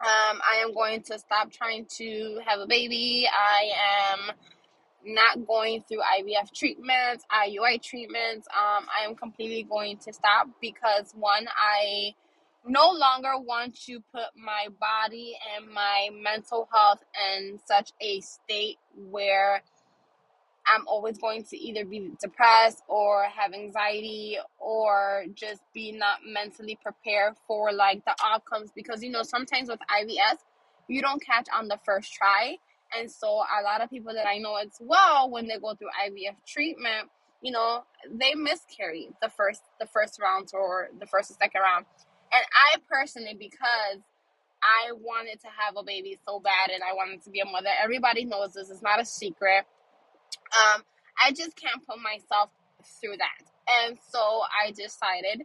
Um, 0.00 0.40
I 0.42 0.62
am 0.64 0.74
going 0.74 1.02
to 1.04 1.18
stop 1.18 1.52
trying 1.52 1.86
to 1.98 2.40
have 2.46 2.60
a 2.60 2.66
baby. 2.66 3.28
I 3.30 4.12
am 4.12 4.30
not 5.04 5.46
going 5.46 5.82
through 5.82 5.98
IVF 5.98 6.52
treatments, 6.54 7.24
IUI 7.32 7.82
treatments. 7.82 8.46
Um, 8.48 8.86
I 8.88 9.08
am 9.08 9.14
completely 9.14 9.62
going 9.62 9.98
to 9.98 10.12
stop 10.12 10.48
because 10.60 11.12
one, 11.14 11.46
I 11.56 12.14
no 12.66 12.90
longer 12.90 13.38
want 13.38 13.78
to 13.86 14.00
put 14.12 14.30
my 14.36 14.68
body 14.80 15.36
and 15.56 15.72
my 15.72 16.08
mental 16.22 16.68
health 16.72 17.00
in 17.36 17.58
such 17.66 17.92
a 18.00 18.20
state 18.20 18.78
where 18.96 19.62
I'm 20.66 20.86
always 20.86 21.18
going 21.18 21.44
to 21.44 21.56
either 21.58 21.84
be 21.84 22.10
depressed 22.20 22.82
or 22.88 23.24
have 23.24 23.52
anxiety 23.52 24.38
or 24.58 25.24
just 25.34 25.60
be 25.74 25.92
not 25.92 26.20
mentally 26.26 26.78
prepared 26.82 27.34
for 27.46 27.70
like 27.72 28.02
the 28.06 28.14
outcomes 28.24 28.70
because 28.74 29.02
you 29.02 29.10
know 29.10 29.22
sometimes 29.22 29.68
with 29.68 29.80
IVF 29.80 30.38
you 30.88 31.02
don't 31.02 31.24
catch 31.24 31.48
on 31.54 31.68
the 31.68 31.78
first 31.84 32.12
try 32.14 32.56
and 32.98 33.10
so 33.10 33.28
a 33.28 33.62
lot 33.62 33.82
of 33.82 33.90
people 33.90 34.14
that 34.14 34.26
I 34.26 34.38
know 34.38 34.56
as 34.56 34.72
well 34.80 35.30
when 35.30 35.48
they 35.48 35.58
go 35.58 35.74
through 35.74 35.88
IVF 36.06 36.36
treatment 36.46 37.10
you 37.42 37.52
know 37.52 37.84
they 38.10 38.34
miscarry 38.34 39.10
the 39.22 39.30
first 39.30 39.62
the 39.80 39.86
first 39.86 40.20
round 40.20 40.48
or 40.54 40.88
the 40.98 41.06
first 41.06 41.30
or 41.30 41.34
second 41.34 41.60
round 41.60 41.86
and 42.32 42.44
I 42.52 42.80
personally 42.90 43.36
because 43.38 44.02
I 44.62 44.92
wanted 44.92 45.40
to 45.40 45.48
have 45.48 45.76
a 45.76 45.84
baby 45.84 46.18
so 46.26 46.40
bad 46.40 46.70
and 46.72 46.82
I 46.82 46.94
wanted 46.94 47.22
to 47.24 47.30
be 47.30 47.40
a 47.40 47.44
mother 47.44 47.68
everybody 47.82 48.24
knows 48.24 48.54
this 48.54 48.70
it's 48.70 48.82
not 48.82 49.00
a 49.00 49.04
secret 49.04 49.64
um, 50.54 50.82
I 51.22 51.30
just 51.32 51.56
can't 51.56 51.84
put 51.86 51.98
myself 52.00 52.50
through 53.00 53.16
that. 53.18 53.40
And 53.86 53.98
so 54.10 54.18
I 54.20 54.70
decided 54.70 55.42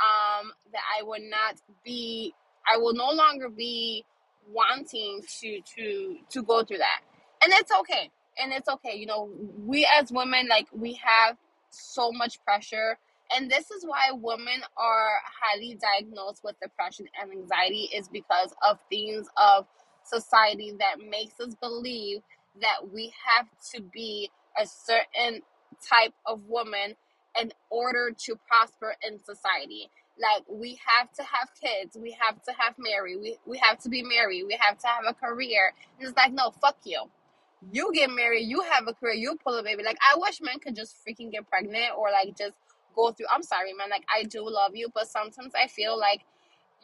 um, 0.00 0.52
that 0.72 0.82
I 0.98 1.02
would 1.02 1.22
not 1.22 1.56
be, 1.84 2.34
I 2.70 2.78
will 2.78 2.94
no 2.94 3.10
longer 3.10 3.48
be 3.48 4.04
wanting 4.52 5.22
to 5.40 5.60
to 5.76 6.16
to 6.30 6.42
go 6.42 6.64
through 6.64 6.78
that. 6.78 7.00
And 7.42 7.52
it's 7.54 7.72
okay. 7.80 8.10
And 8.42 8.52
it's 8.52 8.68
okay. 8.68 8.96
You 8.96 9.06
know, 9.06 9.30
we 9.58 9.88
as 9.98 10.10
women, 10.10 10.48
like 10.48 10.66
we 10.72 10.94
have 11.04 11.36
so 11.70 12.12
much 12.12 12.42
pressure. 12.44 12.98
And 13.36 13.50
this 13.50 13.70
is 13.70 13.84
why 13.86 14.10
women 14.12 14.60
are 14.76 15.10
highly 15.40 15.78
diagnosed 15.80 16.42
with 16.42 16.56
depression 16.60 17.06
and 17.20 17.30
anxiety 17.30 17.88
is 17.94 18.08
because 18.08 18.52
of 18.68 18.78
things 18.90 19.28
of 19.36 19.66
society 20.04 20.72
that 20.78 20.96
makes 21.08 21.38
us 21.40 21.54
believe 21.60 22.22
that 22.60 22.92
we 22.92 23.12
have 23.26 23.46
to 23.74 23.82
be 23.82 24.30
a 24.60 24.66
certain 24.66 25.42
type 25.88 26.14
of 26.26 26.40
woman 26.48 26.96
in 27.40 27.52
order 27.70 28.10
to 28.18 28.36
prosper 28.48 28.94
in 29.06 29.22
society. 29.24 29.88
Like 30.20 30.44
we 30.48 30.78
have 30.86 31.12
to 31.14 31.22
have 31.22 31.50
kids, 31.60 31.96
we 32.00 32.16
have 32.20 32.42
to 32.44 32.52
have 32.58 32.74
married, 32.78 33.18
we, 33.20 33.36
we 33.46 33.58
have 33.58 33.78
to 33.80 33.88
be 33.88 34.02
married, 34.02 34.44
we 34.46 34.58
have 34.60 34.78
to 34.78 34.86
have 34.86 35.04
a 35.08 35.14
career. 35.14 35.72
And 35.98 36.08
it's 36.08 36.16
like, 36.16 36.32
no, 36.32 36.50
fuck 36.50 36.76
you. 36.84 37.02
You 37.72 37.92
get 37.94 38.10
married, 38.10 38.44
you 38.48 38.62
have 38.62 38.88
a 38.88 38.94
career, 38.94 39.14
you 39.14 39.38
pull 39.44 39.56
a 39.58 39.62
baby. 39.62 39.82
Like 39.84 39.98
I 40.02 40.18
wish 40.18 40.40
men 40.42 40.58
could 40.60 40.76
just 40.76 40.96
freaking 41.06 41.32
get 41.32 41.48
pregnant 41.48 41.92
or 41.98 42.10
like 42.10 42.36
just 42.36 42.54
go 42.94 43.12
through 43.12 43.26
I'm 43.32 43.42
sorry, 43.42 43.72
man, 43.74 43.90
like 43.90 44.04
I 44.14 44.24
do 44.24 44.48
love 44.48 44.76
you, 44.76 44.88
but 44.94 45.08
sometimes 45.08 45.52
I 45.54 45.66
feel 45.68 45.98
like 45.98 46.22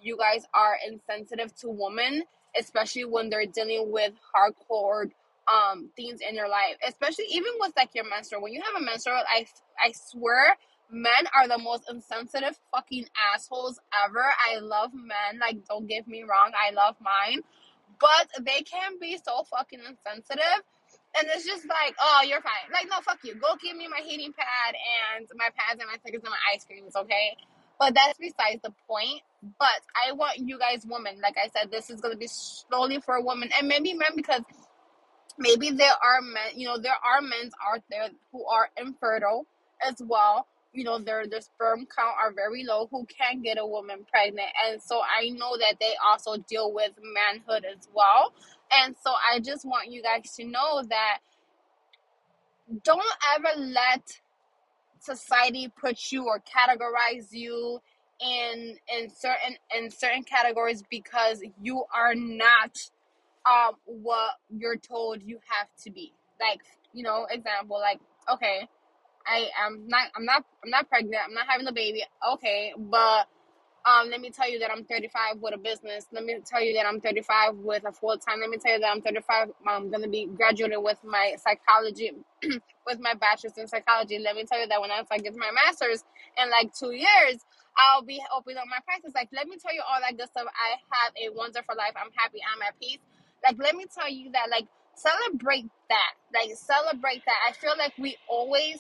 you 0.03 0.17
guys 0.17 0.47
are 0.55 0.77
insensitive 0.87 1.55
to 1.57 1.69
women, 1.71 2.25
especially 2.59 3.05
when 3.05 3.31
they're 3.31 3.47
dealing 3.47 3.93
with 3.93 4.13
hardcore 4.35 5.11
um 5.53 5.91
things 5.97 6.21
in 6.29 6.35
your 6.35 6.49
life 6.49 6.77
especially 6.87 7.27
even 7.31 7.53
with 7.61 7.73
like 7.77 7.91
your 7.95 8.09
menstrual 8.09 8.43
when 8.43 8.53
you 8.53 8.61
have 8.63 8.83
a 8.83 8.85
menstrual 8.85 9.17
i 9.31 9.47
i 9.81 9.93
swear 9.93 10.57
men 10.91 11.27
are 11.35 11.49
the 11.49 11.59
most 11.59 11.85
insensitive 11.91 12.59
fucking 12.73 13.07
assholes 13.35 13.81
ever. 14.07 14.23
I 14.23 14.59
love 14.61 14.93
men 14.95 15.41
like 15.41 15.67
don't 15.69 15.87
get 15.87 16.07
me 16.09 16.23
wrong 16.23 16.53
i 16.57 16.73
love 16.73 16.97
mine 17.01 17.43
but 18.01 18.45
they 18.45 18.63
can 18.63 18.99
be 19.01 19.19
so 19.19 19.45
fucking 19.45 19.81
insensitive 19.81 20.63
and 21.19 21.29
it's 21.35 21.47
just 21.47 21.67
like 21.69 21.95
oh 22.01 22.23
you're 22.27 22.43
fine. 22.43 22.71
Like 22.73 22.89
no 22.91 23.01
fuck 23.01 23.19
you. 23.25 23.35
Go 23.37 23.55
give 23.63 23.77
me 23.77 23.89
my 23.89 24.01
heating 24.05 24.33
pad 24.37 24.75
and 25.17 25.27
my 25.37 25.49
pads 25.57 25.81
and 25.81 25.89
my 25.91 25.97
tickets 26.05 26.25
and 26.25 26.31
my 26.31 26.55
ice 26.55 26.65
creams 26.65 26.95
okay? 26.97 27.37
But 27.79 27.95
that's 27.95 28.19
besides 28.19 28.61
the 28.63 28.73
point. 28.89 29.23
But 29.59 29.81
i 30.09 30.13
want 30.13 30.39
you 30.39 30.59
guys 30.59 30.85
women 30.89 31.21
like 31.23 31.37
i 31.43 31.49
said 31.49 31.71
this 31.71 31.89
is 31.91 32.01
going 32.01 32.13
to 32.13 32.19
be 32.19 32.27
slowly 32.29 33.01
for 33.01 33.15
a 33.15 33.23
woman 33.23 33.49
and 33.59 33.69
maybe 33.69 33.95
men 33.95 34.11
because 34.17 34.43
maybe 35.39 35.71
there 35.71 35.93
are 35.93 36.21
men 36.23 36.57
you 36.57 36.67
know 36.67 36.79
there 36.79 36.93
are 36.93 37.21
men 37.21 37.51
out 37.73 37.83
there 37.91 38.09
who 38.33 38.45
are 38.47 38.71
infertile 38.77 39.47
as 39.87 39.95
well 40.01 40.47
you 40.77 40.85
know 40.85 40.99
their 40.99 41.27
their 41.27 41.41
sperm 41.41 41.87
count 41.87 42.15
are 42.23 42.33
very 42.33 42.65
low 42.65 42.89
who 42.91 43.07
can 43.07 43.43
get 43.43 43.59
a 43.59 43.67
woman 43.67 44.07
pregnant 44.11 44.49
and 44.67 44.81
so 44.83 45.01
i 45.19 45.29
know 45.31 45.57
that 45.59 45.77
they 45.81 45.95
also 46.07 46.37
deal 46.49 46.73
with 46.73 46.93
manhood 47.15 47.65
as 47.65 47.89
well 47.95 48.33
and 48.73 48.95
so 49.03 49.13
i 49.33 49.41
just 49.41 49.65
want 49.65 49.91
you 49.91 50.03
guys 50.03 50.35
to 50.37 50.45
know 50.45 50.83
that 50.89 51.19
don't 52.85 53.03
ever 53.37 53.61
let 53.61 54.21
society 55.01 55.73
put 55.81 56.13
you 56.13 56.27
or 56.27 56.41
categorize 56.41 57.29
you 57.33 57.81
in 58.21 58.77
in 58.97 59.11
certain 59.11 59.57
in 59.77 59.91
certain 59.91 60.23
categories 60.23 60.83
because 60.91 61.43
you 61.61 61.85
are 61.95 62.15
not 62.15 62.77
um 63.47 63.75
what 63.85 64.33
you're 64.51 64.77
told 64.77 65.23
you 65.23 65.39
have 65.47 65.69
to 65.85 65.91
be. 65.91 66.13
Like, 66.41 66.61
you 66.93 67.03
know, 67.03 67.27
example, 67.31 67.79
like, 67.81 68.01
okay, 68.33 68.69
I 69.27 69.49
am 69.67 69.89
not 69.89 70.09
I'm 70.17 70.25
not 70.25 70.45
I'm 70.65 70.71
not 70.71 70.89
pregnant, 70.89 71.23
I'm 71.27 71.35
not 71.35 71.47
having 71.49 71.67
a 71.67 71.73
baby, 71.73 72.05
okay, 72.35 72.75
but 72.79 73.29
um, 73.87 74.11
let 74.11 74.21
me 74.21 74.31
tell 74.31 74.51
you 74.51 74.61
that 74.61 74.71
I'm 74.71 74.85
35 74.85 75.39
with 75.41 75.55
a 75.55 75.59
business. 75.59 76.07
Let 76.13 76.25
me 76.25 76.39
tell 76.47 76.63
you 76.63 76.75
that 76.75 76.87
I'm 76.87 77.01
35 77.01 77.57
with 77.59 77.85
a 77.87 77.93
full 77.93 78.19
time. 78.19 78.41
Let 78.41 78.51
me 78.51 78.59
tell 78.59 78.75
you 78.75 78.81
that 78.81 78.91
I'm 78.91 79.03
35. 79.03 79.51
I'm 79.67 79.91
gonna 79.91 80.09
be 80.09 80.27
graduating 80.27 80.83
with 80.83 80.99
my 81.05 81.37
psychology, 81.43 82.13
with 82.87 83.01
my 83.01 83.15
bachelor's 83.15 83.59
in 83.59 83.69
psychology. 83.69 84.21
Let 84.21 84.37
me 84.37 84.45
tell 84.45 84.61
you 84.61 84.69
that 84.69 84.81
when 84.81 84.91
I 84.93 85.03
get 85.19 85.37
my 85.37 85.51
master's 85.53 86.05
in 86.43 86.51
like 86.51 86.75
two 86.75 86.93
years, 86.93 87.43
I'll 87.79 88.03
be 88.03 88.23
opening 88.37 88.59
up 88.59 88.67
my 88.71 88.81
practice. 88.87 89.13
Like, 89.15 89.31
let 89.33 89.49
me 89.49 89.57
tell 89.59 89.75
you 89.75 89.83
all 89.83 90.01
that 90.01 90.17
good 90.19 90.31
stuff. 90.31 90.47
I 90.47 90.79
have 90.95 91.15
a 91.19 91.35
wonderful 91.35 91.77
life. 91.77 91.95
I'm 91.97 92.13
happy. 92.17 92.39
I'm 92.43 92.63
at 92.63 92.79
peace. 92.81 93.01
Like, 93.45 93.57
let 93.59 93.77
me 93.77 93.87
tell 93.93 94.11
you 94.11 94.33
that, 94.33 94.49
like, 94.51 94.67
celebrate 94.97 95.67
that. 95.91 96.13
Like 96.35 96.51
celebrate 96.57 97.23
that. 97.27 97.39
I 97.49 97.53
feel 97.53 97.75
like 97.79 97.95
we 97.99 98.17
always 98.29 98.79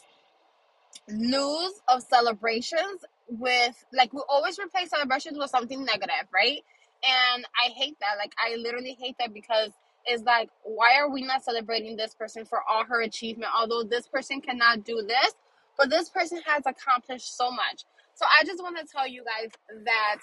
lose 1.08 1.72
of 1.88 2.02
celebrations 2.02 3.04
with 3.28 3.84
like 3.92 4.12
we 4.12 4.22
always 4.28 4.58
replace 4.58 4.90
celebrations 4.90 5.38
with 5.38 5.50
something 5.50 5.84
negative, 5.84 6.28
right? 6.32 6.62
And 7.04 7.44
I 7.56 7.70
hate 7.70 7.96
that. 8.00 8.16
Like 8.18 8.34
I 8.38 8.56
literally 8.56 8.96
hate 8.98 9.16
that 9.18 9.34
because 9.34 9.70
it's 10.06 10.22
like 10.22 10.48
why 10.62 10.96
are 10.98 11.10
we 11.10 11.22
not 11.22 11.44
celebrating 11.44 11.96
this 11.96 12.14
person 12.14 12.44
for 12.44 12.60
all 12.68 12.84
her 12.84 13.02
achievement 13.02 13.50
although 13.58 13.82
this 13.82 14.06
person 14.06 14.40
cannot 14.40 14.84
do 14.84 15.02
this 15.06 15.34
but 15.76 15.90
this 15.90 16.08
person 16.08 16.40
has 16.46 16.62
accomplished 16.66 17.36
so 17.36 17.50
much 17.50 17.84
so 18.14 18.24
i 18.40 18.44
just 18.44 18.62
want 18.62 18.76
to 18.78 18.86
tell 18.86 19.06
you 19.06 19.22
guys 19.24 19.50
that 19.84 20.16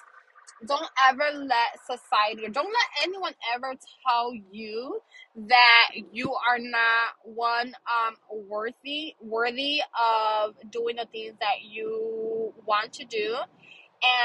don't 0.68 0.90
ever 1.10 1.24
let 1.46 1.80
society 1.86 2.46
or 2.46 2.50
don't 2.50 2.66
let 2.66 3.04
anyone 3.08 3.34
ever 3.56 3.74
tell 4.08 4.34
you 4.52 5.02
that 5.36 5.92
you 6.12 6.34
are 6.34 6.60
not 6.60 7.16
one 7.24 7.74
um 7.88 8.16
worthy 8.50 9.16
worthy 9.22 9.82
of 10.00 10.56
doing 10.72 10.96
the 10.96 11.06
things 11.12 11.36
that 11.40 11.64
you 11.64 12.54
want 12.66 12.94
to 12.94 13.06
do. 13.06 13.38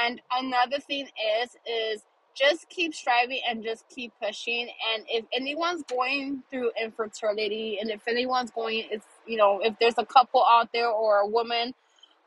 And 0.04 0.20
another 0.32 0.78
thing 0.78 1.08
is 1.42 1.50
is 1.66 2.02
just 2.34 2.68
keep 2.68 2.94
striving 2.94 3.40
and 3.48 3.64
just 3.64 3.84
keep 3.88 4.12
pushing. 4.22 4.68
And 4.94 5.04
if 5.08 5.24
anyone's 5.32 5.82
going 5.82 6.42
through 6.50 6.70
infertility 6.80 7.78
and 7.80 7.90
if 7.90 8.06
anyone's 8.06 8.50
going 8.50 8.86
it's 8.90 9.06
you 9.26 9.36
know 9.36 9.60
if 9.62 9.74
there's 9.80 9.98
a 9.98 10.06
couple 10.06 10.44
out 10.44 10.70
there 10.72 10.88
or 10.88 11.18
a 11.18 11.26
woman 11.26 11.74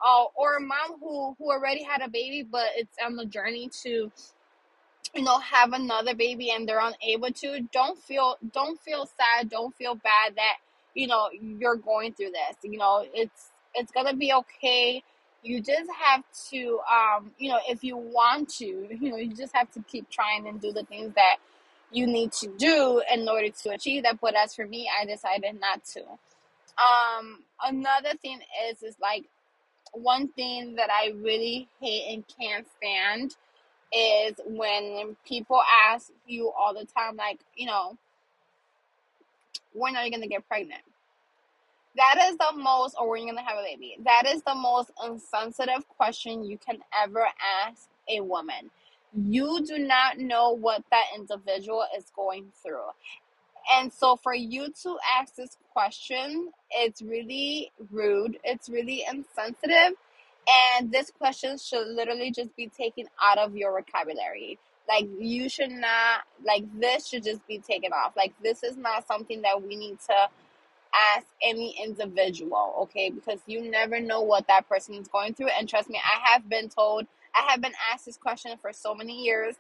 uh, 0.06 0.26
or 0.36 0.58
a 0.58 0.62
mom 0.62 1.00
who 1.00 1.36
who 1.38 1.52
already 1.52 1.84
had 1.84 2.02
a 2.02 2.10
baby 2.10 2.48
but 2.50 2.68
it's 2.76 2.96
on 3.04 3.16
the 3.16 3.26
journey 3.26 3.70
to 3.84 4.12
you 5.14 5.24
know 5.24 5.40
have 5.40 5.74
another 5.74 6.16
baby 6.16 6.52
and 6.52 6.68
they're 6.68 6.80
unable 6.80 7.32
to. 7.32 7.68
Don't 7.72 8.02
feel 8.02 8.38
don't 8.54 8.80
feel 8.82 9.06
sad. 9.06 9.50
Don't 9.50 9.76
feel 9.76 9.96
bad 9.96 10.36
that 10.36 10.58
you 10.94 11.08
know 11.08 11.30
you're 11.32 11.76
going 11.76 12.14
through 12.14 12.32
this. 12.32 12.58
You 12.64 12.78
know 12.78 13.06
it's 13.14 13.50
it's 13.76 13.92
gonna 13.92 14.16
be 14.16 14.34
okay. 14.34 15.04
You 15.44 15.60
just 15.60 15.90
have 16.00 16.24
to 16.52 16.80
um 16.90 17.32
you 17.38 17.50
know 17.50 17.60
if 17.68 17.84
you 17.84 17.98
want 17.98 18.50
to 18.58 18.66
you 18.66 19.12
know 19.12 19.18
you 19.18 19.36
just 19.36 19.56
have 19.56 19.72
to 19.72 19.84
keep 19.84 20.10
trying 20.10 20.48
and 20.48 20.62
do 20.62 20.72
the 20.72 20.84
things 20.84 21.14
that 21.16 21.38
you 21.92 22.08
need 22.08 22.32
to 22.32 22.48
do 22.58 23.02
in 23.14 23.28
order 23.28 23.50
to 23.50 23.70
achieve 23.72 24.04
that. 24.04 24.20
But 24.22 24.36
as 24.36 24.56
for 24.56 24.66
me 24.66 24.90
i 25.02 25.06
decided 25.06 25.60
not 25.60 25.84
to. 25.94 26.02
Um 26.02 27.44
another 27.64 28.14
thing 28.22 28.40
is 28.70 28.82
is 28.82 28.96
like 29.02 29.26
one 29.94 30.28
thing 30.30 30.76
that 30.76 30.90
i 30.92 31.12
really 31.22 31.68
hate 31.80 32.14
and 32.14 32.24
can't 32.40 32.68
stand 32.78 33.36
is 33.94 34.36
when 34.46 35.16
people 35.28 35.62
ask 35.90 36.12
you 36.26 36.52
all 36.52 36.74
the 36.74 36.86
time, 36.86 37.16
like, 37.18 37.40
you 37.56 37.66
know, 37.66 37.98
when 39.74 39.96
are 39.96 40.04
you 40.06 40.12
going 40.12 40.22
to 40.22 40.28
get 40.28 40.48
pregnant? 40.48 40.82
That 41.98 42.16
is 42.30 42.38
the 42.38 42.54
most, 42.56 42.96
or 42.98 43.10
when 43.10 43.22
are 43.22 43.26
you're 43.26 43.34
going 43.34 43.46
to 43.46 43.50
have 43.50 43.60
a 43.60 43.64
baby. 43.64 43.98
That 44.06 44.24
is 44.28 44.42
the 44.44 44.56
most 44.56 44.92
insensitive 45.06 45.88
question 45.90 46.46
you 46.46 46.58
can 46.58 46.78
ever 47.04 47.26
ask 47.68 47.90
a 48.10 48.22
woman. 48.22 48.72
You 49.14 49.66
do 49.66 49.78
not 49.78 50.18
know 50.18 50.52
what 50.52 50.84
that 50.92 51.06
individual 51.16 51.84
is 51.98 52.06
going 52.16 52.46
through. 52.64 52.88
And 53.78 53.92
so 53.94 54.16
for 54.16 54.34
you 54.34 54.72
to 54.84 54.98
ask 55.20 55.36
this 55.36 55.58
question, 55.74 56.52
it's 56.72 57.02
really 57.02 57.72
rude, 57.92 58.38
it's 58.44 58.70
really 58.70 59.06
insensitive, 59.10 59.96
and 60.80 60.92
this 60.92 61.12
question 61.12 61.58
should 61.58 61.88
literally 61.88 62.32
just 62.32 62.56
be 62.56 62.68
taken 62.68 63.06
out 63.24 63.38
of 63.38 63.56
your 63.56 63.80
vocabulary. 63.80 64.58
Like 64.90 65.08
you 65.20 65.48
should 65.48 65.72
not 65.72 66.22
like 66.44 66.64
this 66.80 67.08
should 67.08 67.24
just 67.24 67.46
be 67.48 67.60
taken 67.60 67.94
off. 67.94 68.14
Like 68.18 68.34
this 68.44 68.64
is 68.64 68.76
not 68.76 69.08
something 69.08 69.44
that 69.44 69.62
we 69.62 69.76
need 69.76 70.00
to 70.08 70.30
ask 71.16 71.28
any 71.42 71.76
individual, 71.82 72.74
okay? 72.82 73.10
Because 73.10 73.40
you 73.46 73.70
never 73.70 74.00
know 74.00 74.22
what 74.22 74.48
that 74.48 74.68
person 74.68 74.96
is 74.96 75.08
going 75.08 75.34
through. 75.34 75.50
And 75.58 75.70
trust 75.70 75.90
me, 75.90 76.00
I 76.04 76.32
have 76.32 76.50
been 76.50 76.68
told, 76.68 77.06
I 77.34 77.50
have 77.52 77.62
been 77.62 77.74
asked 77.94 78.06
this 78.06 78.18
question 78.18 78.58
for 78.62 78.74
so 78.74 78.94
many 78.94 79.24
years. 79.24 79.56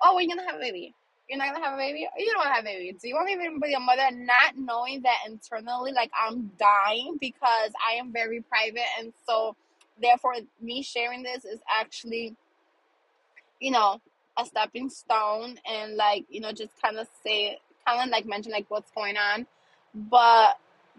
Oh, 0.00 0.14
we're 0.14 0.28
gonna 0.28 0.48
have 0.48 0.56
a 0.56 0.60
baby. 0.60 0.94
You're 1.28 1.38
not 1.38 1.52
gonna 1.52 1.64
have 1.64 1.74
a 1.74 1.76
baby? 1.76 2.06
You 2.16 2.26
don't 2.26 2.38
want 2.38 2.48
to 2.48 2.54
have 2.54 2.64
a 2.64 2.66
baby. 2.66 2.96
Do 3.00 3.08
you 3.08 3.14
want 3.14 3.26
me 3.26 3.34
to 3.34 3.60
be 3.60 3.74
a 3.74 3.80
mother? 3.80 4.08
Not 4.12 4.56
knowing 4.56 5.02
that 5.02 5.18
internally, 5.26 5.92
like 5.92 6.10
I'm 6.18 6.50
dying 6.58 7.18
because 7.20 7.72
I 7.86 7.96
am 7.96 8.12
very 8.12 8.40
private, 8.40 8.86
and 8.98 9.12
so 9.26 9.54
therefore, 10.00 10.34
me 10.60 10.82
sharing 10.82 11.22
this 11.22 11.44
is 11.44 11.60
actually, 11.68 12.34
you 13.60 13.70
know, 13.70 14.00
a 14.38 14.46
stepping 14.46 14.88
stone, 14.88 15.58
and 15.70 15.96
like 15.96 16.24
you 16.30 16.40
know, 16.40 16.52
just 16.52 16.80
kind 16.80 16.96
of 16.98 17.06
say, 17.22 17.58
kind 17.86 18.02
of 18.02 18.10
like 18.10 18.24
mention 18.24 18.52
like 18.52 18.66
what's 18.68 18.90
going 18.92 19.16
on, 19.18 19.46
but 19.94 20.58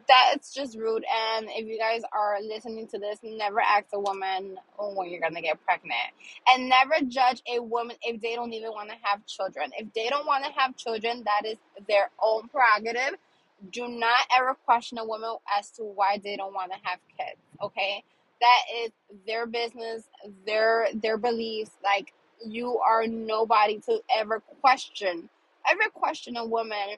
that 0.10 0.34
it's 0.36 0.54
just 0.54 0.78
rude. 0.78 1.06
And 1.38 1.48
if 1.52 1.68
you 1.68 1.80
guys 1.80 2.04
are 2.14 2.40
listening 2.44 2.88
to 2.90 3.00
this, 3.00 3.20
never 3.24 3.62
ask 3.62 3.88
a 3.94 4.02
woman 4.02 4.58
when 4.80 5.10
you're 5.12 5.22
gonna 5.22 5.44
get 5.44 5.64
pregnant, 5.66 6.14
and 6.50 6.70
never 6.70 6.96
judge 7.08 7.44
a 7.54 7.62
woman 7.62 7.98
if 8.04 8.22
they 8.22 8.36
don't 8.36 8.54
even 8.54 8.72
want 8.72 8.92
to 8.92 8.98
have 9.04 9.26
children. 9.28 9.72
If 9.78 9.94
they 9.96 10.10
don't 10.10 10.28
want 10.28 10.46
to 10.46 10.52
have 10.54 10.78
children, 10.78 11.24
that 11.26 11.50
is 11.50 11.60
their 11.90 12.12
own 12.24 12.50
prerogative. 12.50 13.20
Do 13.72 13.90
not 13.90 14.20
ever 14.38 14.56
question 14.66 15.00
a 15.00 15.06
woman 15.06 15.38
as 15.58 15.72
to 15.74 15.84
why 15.84 16.20
they 16.24 16.38
don't 16.38 16.56
want 16.56 16.74
to 16.74 16.80
have 16.84 17.00
kids. 17.18 17.42
Okay, 17.64 18.04
that 18.42 18.62
is 18.84 18.92
their 19.28 19.48
business, 19.48 20.04
their 20.48 20.90
their 20.96 21.18
beliefs. 21.18 21.72
Like 21.84 22.14
you 22.46 22.80
are 22.80 23.08
nobody 23.08 23.80
to 23.88 24.02
ever 24.18 24.42
question, 24.62 25.30
ever 25.72 25.90
question 25.94 26.38
a 26.38 26.46
woman 26.46 26.98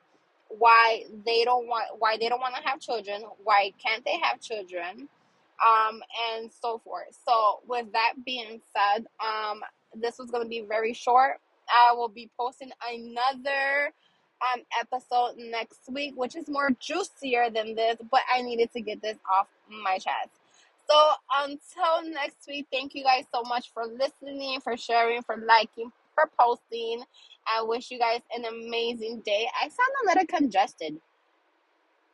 why 0.59 1.03
they 1.25 1.43
don't 1.43 1.67
want 1.67 1.85
why 1.99 2.17
they 2.17 2.29
don't 2.29 2.39
want 2.39 2.55
to 2.55 2.61
have 2.63 2.79
children 2.79 3.23
why 3.43 3.71
can't 3.83 4.03
they 4.05 4.17
have 4.21 4.39
children 4.41 5.07
um 5.65 6.01
and 6.33 6.51
so 6.61 6.79
forth. 6.79 7.17
So 7.25 7.59
with 7.67 7.91
that 7.93 8.13
being 8.25 8.61
said 8.75 9.05
um 9.23 9.61
this 9.93 10.17
was 10.17 10.31
going 10.31 10.43
to 10.43 10.49
be 10.49 10.61
very 10.61 10.93
short. 10.93 11.39
I 11.69 11.93
will 11.93 12.09
be 12.09 12.29
posting 12.39 12.71
another 12.91 13.93
um 14.41 14.61
episode 14.79 15.35
next 15.37 15.81
week 15.91 16.13
which 16.15 16.35
is 16.35 16.49
more 16.49 16.69
juicier 16.79 17.49
than 17.53 17.75
this 17.75 17.97
but 18.09 18.21
i 18.33 18.41
needed 18.41 18.71
to 18.73 18.81
get 18.81 19.01
this 19.01 19.17
off 19.31 19.47
my 19.83 19.95
chest. 19.95 20.29
So 20.89 21.11
until 21.43 22.11
next 22.11 22.47
week 22.47 22.67
thank 22.71 22.95
you 22.95 23.03
guys 23.03 23.25
so 23.33 23.43
much 23.43 23.71
for 23.73 23.85
listening 23.85 24.59
for 24.61 24.75
sharing 24.77 25.21
for 25.21 25.37
liking 25.37 25.91
for 26.15 26.29
posting 26.39 27.03
I 27.47 27.63
wish 27.63 27.91
you 27.91 27.99
guys 27.99 28.21
an 28.35 28.45
amazing 28.45 29.21
day. 29.25 29.47
I 29.61 29.67
sound 29.67 29.91
a 30.03 30.07
little 30.07 30.25
congested. 30.27 30.97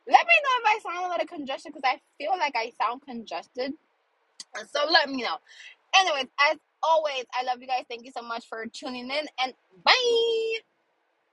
Let 0.06 0.26
me 0.26 0.34
know 0.42 0.54
if 0.60 0.64
I 0.66 0.78
sound 0.82 1.06
a 1.06 1.10
little 1.10 1.26
congested 1.26 1.72
because 1.74 1.90
I 1.90 2.00
feel 2.18 2.32
like 2.38 2.54
I 2.56 2.72
sound 2.80 3.02
congested. 3.02 3.72
So 4.72 4.86
let 4.90 5.10
me 5.10 5.22
know. 5.22 5.36
Anyways, 5.94 6.26
as 6.50 6.58
always, 6.82 7.24
I 7.38 7.44
love 7.44 7.60
you 7.60 7.66
guys. 7.66 7.84
Thank 7.88 8.04
you 8.04 8.12
so 8.16 8.22
much 8.22 8.46
for 8.48 8.66
tuning 8.66 9.10
in 9.10 9.26
and 9.42 9.52
bye. 9.84 10.58